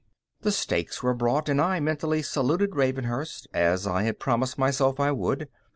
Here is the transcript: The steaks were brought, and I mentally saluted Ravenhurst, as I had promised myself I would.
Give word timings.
The 0.41 0.51
steaks 0.51 1.03
were 1.03 1.13
brought, 1.13 1.47
and 1.47 1.61
I 1.61 1.79
mentally 1.79 2.23
saluted 2.23 2.75
Ravenhurst, 2.75 3.47
as 3.53 3.85
I 3.85 4.01
had 4.01 4.17
promised 4.19 4.57
myself 4.57 4.99
I 4.99 5.11
would. 5.11 5.47